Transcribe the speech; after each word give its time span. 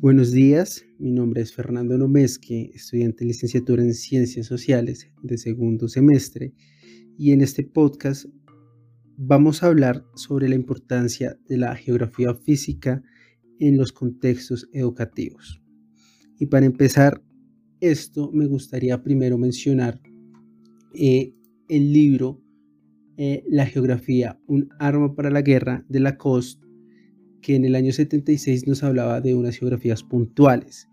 Buenos 0.00 0.30
días, 0.30 0.86
mi 1.00 1.10
nombre 1.10 1.42
es 1.42 1.52
Fernando 1.52 1.98
Nomesque, 1.98 2.70
estudiante 2.72 3.24
licenciatura 3.24 3.82
en 3.82 3.94
Ciencias 3.94 4.46
Sociales 4.46 5.10
de 5.24 5.36
segundo 5.38 5.88
semestre 5.88 6.54
y 7.18 7.32
en 7.32 7.40
este 7.40 7.64
podcast 7.64 8.26
vamos 9.16 9.60
a 9.60 9.66
hablar 9.66 10.04
sobre 10.14 10.48
la 10.48 10.54
importancia 10.54 11.36
de 11.48 11.56
la 11.56 11.74
geografía 11.74 12.32
física 12.32 13.02
en 13.58 13.76
los 13.76 13.90
contextos 13.90 14.68
educativos. 14.72 15.60
Y 16.38 16.46
para 16.46 16.66
empezar 16.66 17.20
esto 17.80 18.30
me 18.32 18.46
gustaría 18.46 19.02
primero 19.02 19.36
mencionar 19.36 20.00
eh, 20.94 21.32
el 21.68 21.92
libro 21.92 22.40
eh, 23.16 23.42
La 23.48 23.66
geografía, 23.66 24.38
un 24.46 24.68
arma 24.78 25.16
para 25.16 25.30
la 25.30 25.42
guerra 25.42 25.84
de 25.88 25.98
Lacoste 25.98 26.67
que 27.40 27.54
en 27.54 27.64
el 27.64 27.74
año 27.74 27.92
76 27.92 28.66
nos 28.66 28.82
hablaba 28.82 29.20
de 29.20 29.34
unas 29.34 29.56
geografías 29.56 30.02
puntuales, 30.02 30.88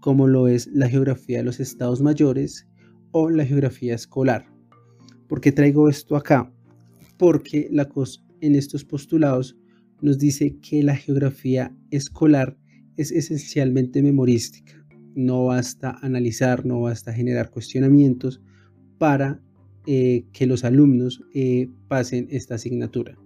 como 0.00 0.26
lo 0.26 0.48
es 0.48 0.68
la 0.72 0.88
geografía 0.88 1.38
de 1.38 1.44
los 1.44 1.60
estados 1.60 2.00
mayores 2.00 2.66
o 3.12 3.30
la 3.30 3.44
geografía 3.44 3.94
escolar. 3.94 4.46
¿Por 5.28 5.40
qué 5.40 5.52
traigo 5.52 5.88
esto 5.88 6.16
acá? 6.16 6.52
Porque 7.18 7.68
la 7.70 7.88
en 8.40 8.56
estos 8.56 8.84
postulados 8.84 9.56
nos 10.00 10.18
dice 10.18 10.58
que 10.60 10.82
la 10.82 10.96
geografía 10.96 11.76
escolar 11.90 12.58
es 12.96 13.12
esencialmente 13.12 14.02
memorística. 14.02 14.84
No 15.14 15.46
basta 15.46 15.98
analizar, 16.02 16.66
no 16.66 16.80
basta 16.80 17.12
generar 17.12 17.50
cuestionamientos 17.50 18.42
para 18.98 19.40
eh, 19.86 20.24
que 20.32 20.46
los 20.46 20.64
alumnos 20.64 21.22
eh, 21.34 21.68
pasen 21.88 22.26
esta 22.30 22.56
asignatura. 22.56 23.18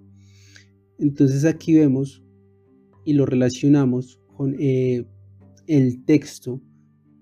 Entonces 0.99 1.45
aquí 1.45 1.75
vemos 1.75 2.23
y 3.07 3.15
lo 3.15 3.25
relacionamos 3.25 4.21
con 4.37 4.57
eh, 4.59 5.07
el 5.67 6.05
texto 6.05 6.61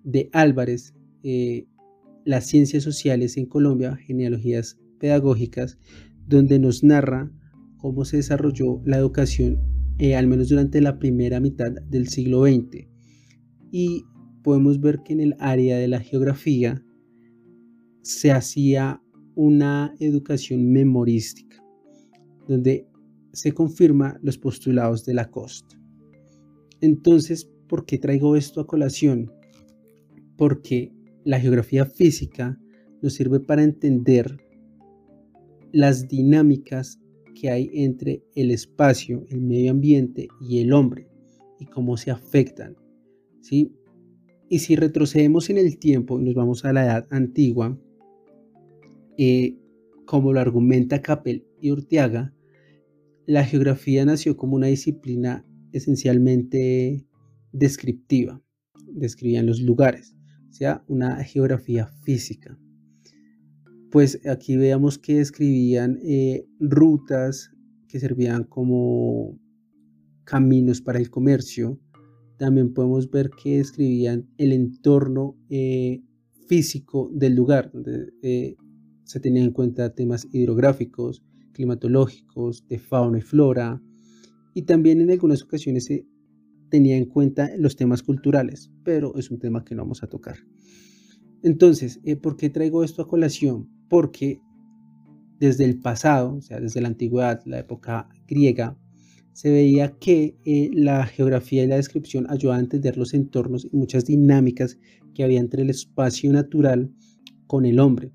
de 0.03 0.31
Álvarez, 0.33 0.95
eh, 1.23 1.67
Las 2.25 2.47
ciencias 2.47 2.83
sociales 2.83 3.37
en 3.37 3.47
Colombia, 3.47 3.97
genealogías 3.97 4.79
pedagógicas, 4.99 5.79
donde 6.27 6.59
nos 6.59 6.83
narra 6.83 7.31
cómo 7.77 8.07
se 8.07 8.17
desarrolló 8.17 8.81
la 8.87 8.97
educación, 8.97 9.61
eh, 9.99 10.17
al 10.17 10.27
menos 10.27 10.49
durante 10.49 10.81
la 10.81 10.99
primera 10.99 11.39
mitad 11.39 11.71
del 11.91 12.09
siglo 12.09 12.47
XX. 12.47 12.89
Y 13.71 14.05
podemos 14.43 14.81
ver 14.81 15.01
que 15.05 15.13
en 15.13 15.21
el 15.21 15.37
área 15.39 15.77
de 15.77 15.89
la 15.89 16.01
geografía 16.01 16.83
se 18.01 18.33
hacía 18.33 19.03
una 19.35 19.95
educación 20.01 20.73
memorística, 20.73 21.63
donde 22.49 22.87
se 23.35 23.53
confirma 23.53 24.19
los 24.23 24.39
postulados 24.39 25.05
de 25.05 25.15
Lacoste. 25.15 25.84
Entonces, 26.85 27.51
¿por 27.67 27.87
qué 27.87 27.97
traigo 27.97 28.37
esto 28.37 28.61
a 28.61 28.67
colación? 28.67 29.33
Porque 30.37 30.93
la 31.25 31.41
geografía 31.41 31.87
física 31.87 32.61
nos 33.01 33.15
sirve 33.15 33.41
para 33.41 33.63
entender 33.63 34.37
las 35.73 36.09
dinámicas 36.09 37.01
que 37.41 37.49
hay 37.49 37.71
entre 37.73 38.23
el 38.35 38.51
espacio, 38.51 39.25
el 39.31 39.41
medio 39.41 39.71
ambiente 39.71 40.29
y 40.43 40.59
el 40.59 40.75
hombre 40.75 41.09
y 41.59 41.65
cómo 41.65 41.97
se 41.97 42.11
afectan. 42.11 42.77
¿sí? 43.41 43.73
Y 44.51 44.59
si 44.59 44.77
retrocedemos 44.77 45.49
en 45.49 45.57
el 45.57 45.79
tiempo 45.79 46.21
y 46.21 46.25
nos 46.25 46.35
vamos 46.35 46.67
a 46.67 46.75
la 46.75 46.85
edad 46.85 47.07
antigua, 47.09 47.79
eh, 49.17 49.57
como 50.05 50.35
lo 50.35 50.41
argumenta 50.41 51.01
Capel 51.01 51.47
y 51.63 51.71
Urtiaga, 51.71 52.35
la 53.25 53.43
geografía 53.43 54.05
nació 54.05 54.37
como 54.37 54.57
una 54.57 54.67
disciplina 54.67 55.47
esencialmente 55.75 57.05
descriptiva, 57.53 58.41
describían 58.93 59.47
los 59.47 59.61
lugares, 59.61 60.17
o 60.49 60.53
sea, 60.53 60.85
una 60.87 61.23
geografía 61.25 61.89
física. 62.05 62.59
Pues 63.91 64.21
aquí 64.27 64.57
veamos 64.57 64.99
que 64.99 65.17
describían 65.17 65.99
eh, 66.03 66.47
rutas 66.59 67.51
que 67.89 68.01
servían 68.01 68.45
como 68.45 69.39
caminos 70.25 70.81
para 70.81 70.99
el 70.99 71.11
comercio. 71.11 71.79
También 72.39 72.73
podemos 72.73 73.11
ver 73.11 73.31
que 73.31 73.59
describían 73.59 74.29
el 74.39 74.53
entorno 74.53 75.37
eh, 75.49 76.03
físico 76.49 77.11
del 77.13 77.35
lugar, 77.35 77.71
donde 77.73 78.13
eh, 78.23 78.57
se 79.05 79.21
tenían 79.21 79.47
en 79.47 79.53
cuenta 79.53 79.95
temas 79.95 80.27
hidrográficos, 80.33 81.23
climatológicos, 81.53 82.67
de 82.67 82.79
fauna 82.79 83.19
y 83.19 83.23
flora, 83.23 83.81
y 84.55 84.63
también 84.63 85.01
en 85.01 85.11
algunas 85.11 85.43
ocasiones 85.43 85.85
se 85.85 86.07
tenía 86.71 86.97
en 86.97 87.07
cuenta 87.07 87.51
los 87.59 87.77
temas 87.77 88.03
culturales, 88.03 88.71
pero 88.85 89.17
es 89.17 89.31
un 89.31 89.39
tema 89.39 89.65
que 89.65 89.75
no 89.75 89.83
vamos 89.83 90.03
a 90.03 90.07
tocar. 90.07 90.37
Entonces, 91.43 92.01
eh, 92.05 92.17
¿por 92.17 92.37
qué 92.37 92.49
traigo 92.49 92.85
esto 92.85 93.03
a 93.03 93.09
colación? 93.09 93.69
Porque 93.89 94.41
desde 95.39 95.65
el 95.65 95.79
pasado, 95.79 96.37
o 96.37 96.41
sea, 96.41 96.61
desde 96.61 96.81
la 96.81 96.89
antigüedad, 96.89 97.43
la 97.45 97.59
época 97.59 98.09
griega, 98.27 98.79
se 99.33 99.51
veía 99.51 99.99
que 99.99 100.39
eh, 100.45 100.71
la 100.73 101.05
geografía 101.07 101.65
y 101.65 101.67
la 101.67 101.77
descripción 101.77 102.27
ayudaban 102.31 102.61
a 102.61 102.65
entender 102.65 102.97
los 102.97 103.15
entornos 103.15 103.67
y 103.71 103.77
muchas 103.77 104.07
dinámicas 104.07 104.79
que 105.13 105.25
había 105.25 105.41
entre 105.41 105.63
el 105.63 105.71
espacio 105.71 106.33
natural 106.33 106.93
con 107.47 107.67
el 107.67 107.81
hombre. 107.81 108.13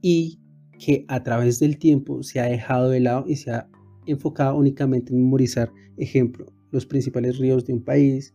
Y 0.00 0.40
que 0.78 1.04
a 1.08 1.22
través 1.22 1.58
del 1.58 1.78
tiempo 1.78 2.22
se 2.22 2.40
ha 2.40 2.44
dejado 2.44 2.90
de 2.90 3.00
lado 3.00 3.24
y 3.26 3.36
se 3.36 3.50
ha 3.50 3.68
enfocado 4.06 4.56
únicamente 4.56 5.12
en 5.12 5.20
memorizar, 5.20 5.72
ejemplo, 5.96 6.46
los 6.70 6.86
principales 6.86 7.38
ríos 7.38 7.64
de 7.64 7.72
un 7.72 7.82
país, 7.82 8.34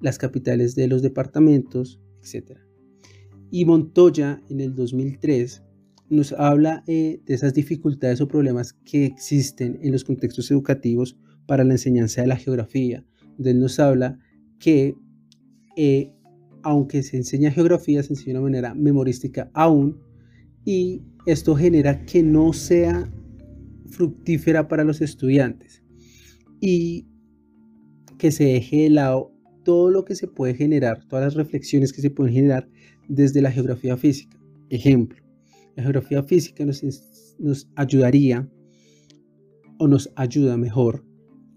las 0.00 0.18
capitales 0.18 0.74
de 0.74 0.88
los 0.88 1.02
departamentos, 1.02 2.00
etc. 2.22 2.58
Y 3.50 3.64
Montoya 3.64 4.42
en 4.48 4.60
el 4.60 4.74
2003 4.74 5.62
nos 6.08 6.32
habla 6.32 6.84
eh, 6.86 7.20
de 7.24 7.34
esas 7.34 7.54
dificultades 7.54 8.20
o 8.20 8.28
problemas 8.28 8.72
que 8.72 9.04
existen 9.04 9.78
en 9.82 9.92
los 9.92 10.04
contextos 10.04 10.50
educativos 10.50 11.18
para 11.46 11.64
la 11.64 11.74
enseñanza 11.74 12.22
de 12.22 12.28
la 12.28 12.36
geografía. 12.36 13.04
Donde 13.36 13.50
él 13.50 13.60
nos 13.60 13.78
habla 13.78 14.18
que 14.58 14.94
eh, 15.76 16.12
aunque 16.62 17.02
se 17.02 17.16
enseña 17.16 17.52
geografía, 17.52 18.02
se 18.02 18.14
enseña 18.14 18.34
de 18.34 18.38
una 18.40 18.48
manera 18.48 18.74
memorística 18.74 19.50
aún 19.54 20.00
y 20.64 21.02
esto 21.26 21.54
genera 21.54 22.04
que 22.04 22.24
no 22.24 22.52
sea 22.52 23.08
fructífera 23.86 24.68
para 24.68 24.84
los 24.84 25.00
estudiantes 25.00 25.82
y 26.60 27.06
que 28.18 28.30
se 28.30 28.44
deje 28.44 28.82
de 28.84 28.90
lado 28.90 29.32
todo 29.64 29.90
lo 29.90 30.04
que 30.04 30.14
se 30.14 30.28
puede 30.28 30.54
generar, 30.54 31.04
todas 31.08 31.24
las 31.24 31.34
reflexiones 31.34 31.92
que 31.92 32.00
se 32.00 32.10
pueden 32.10 32.34
generar 32.34 32.68
desde 33.08 33.42
la 33.42 33.50
geografía 33.50 33.96
física. 33.96 34.38
Ejemplo, 34.70 35.22
la 35.76 35.82
geografía 35.82 36.22
física 36.22 36.64
nos, 36.64 36.82
nos 37.38 37.68
ayudaría 37.74 38.48
o 39.78 39.88
nos 39.88 40.10
ayuda 40.16 40.56
mejor 40.56 41.04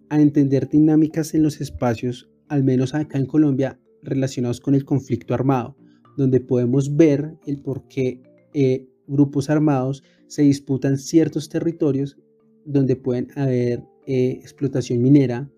a 0.09 0.19
entender 0.19 0.67
dinámicas 0.67 1.33
en 1.33 1.43
los 1.43 1.61
espacios, 1.61 2.29
al 2.47 2.63
menos 2.63 2.95
acá 2.95 3.17
en 3.17 3.25
Colombia, 3.25 3.79
relacionados 4.01 4.59
con 4.59 4.75
el 4.75 4.85
conflicto 4.85 5.33
armado, 5.33 5.77
donde 6.17 6.39
podemos 6.41 6.95
ver 6.95 7.35
el 7.45 7.61
por 7.61 7.87
qué 7.87 8.21
eh, 8.53 8.87
grupos 9.07 9.49
armados 9.49 10.03
se 10.29 10.43
disputan 10.43 10.97
ciertos 10.97 11.49
territorios 11.49 12.17
donde 12.65 12.95
pueden 12.95 13.27
haber 13.35 13.83
eh, 14.05 14.39
explotación 14.41 15.01
minera, 15.01 15.51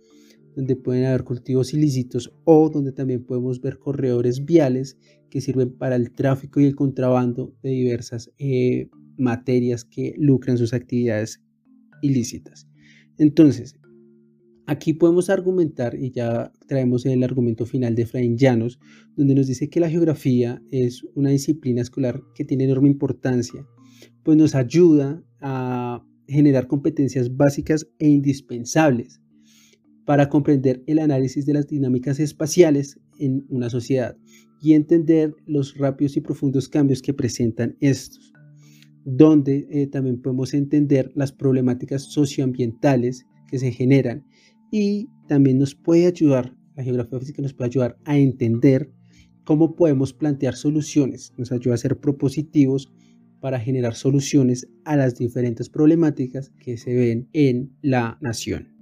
donde 0.56 0.76
pueden 0.76 1.06
haber 1.06 1.24
cultivos 1.24 1.74
ilícitos 1.74 2.34
o 2.46 2.70
donde 2.70 2.92
también 2.94 3.24
podemos 3.24 3.62
ver 3.62 3.78
corredores 3.80 4.46
viales 4.46 4.98
que 5.30 5.42
sirven 5.42 5.78
para 5.78 5.96
el 5.96 6.12
tráfico 6.12 6.60
y 6.60 6.66
el 6.66 6.76
contrabando 6.76 7.54
de 7.62 7.70
diversas 7.70 8.32
eh, 8.38 8.90
materias 9.18 9.86
que 9.86 10.16
lucran 10.18 10.58
sus 10.58 10.74
actividades 10.74 11.42
ilícitas. 12.02 12.68
Entonces, 13.18 13.76
aquí 14.68 14.94
podemos 14.94 15.30
argumentar, 15.30 15.96
y 15.96 16.12
ya 16.12 16.52
traemos 16.68 17.06
el 17.06 17.24
argumento 17.24 17.66
final 17.66 17.94
de 17.94 18.04
Efraín 18.04 18.38
Llanos, 18.38 18.80
donde 19.16 19.36
nos 19.36 19.48
dice 19.48 19.70
que 19.70 19.80
la 19.82 19.90
geografía 19.90 20.62
es 20.72 21.04
una 21.14 21.30
disciplina 21.30 21.82
escolar 21.82 22.22
que 22.36 22.46
tiene 22.46 22.64
enorme 22.64 22.88
importancia, 22.88 23.66
pues 24.24 24.38
nos 24.38 24.56
ayuda 24.56 25.24
a 25.42 26.04
generar 26.28 26.68
competencias 26.68 27.36
básicas 27.36 27.88
e 28.00 28.08
indispensables 28.08 29.22
para 30.06 30.30
comprender 30.30 30.84
el 30.88 31.00
análisis 31.00 31.46
de 31.46 31.54
las 31.54 31.68
dinámicas 31.68 32.20
espaciales 32.20 33.00
en 33.20 33.46
una 33.50 33.70
sociedad 33.70 34.18
y 34.62 34.74
entender 34.74 35.34
los 35.46 35.78
rápidos 35.78 36.18
y 36.18 36.22
profundos 36.22 36.70
cambios 36.70 37.02
que 37.02 37.14
presentan 37.14 37.76
estos, 37.80 38.32
donde 39.04 39.68
eh, 39.72 39.88
también 39.88 40.22
podemos 40.22 40.54
entender 40.54 41.12
las 41.16 41.32
problemáticas 41.32 42.04
socioambientales 42.04 43.26
que 43.48 43.60
se 43.60 43.72
generan 43.72 44.26
y 44.72 45.08
también 45.28 45.60
nos 45.60 45.76
puede 45.76 46.06
ayudar, 46.06 46.56
la 46.76 46.84
geografía 46.84 47.20
física 47.20 47.42
nos 47.42 47.54
puede 47.54 47.70
ayudar 47.70 47.98
a 48.06 48.18
entender 48.18 48.92
cómo 49.44 49.76
podemos 49.76 50.14
plantear 50.14 50.56
soluciones, 50.56 51.34
nos 51.38 51.52
ayuda 51.52 51.76
a 51.76 51.78
ser 51.78 52.00
propositivos 52.00 52.92
para 53.42 53.60
generar 53.60 53.96
soluciones 53.96 54.68
a 54.86 54.96
las 54.96 55.16
diferentes 55.16 55.68
problemáticas 55.68 56.52
que 56.60 56.78
se 56.78 56.94
ven 56.94 57.28
en 57.34 57.76
la 57.82 58.18
nación. 58.22 58.81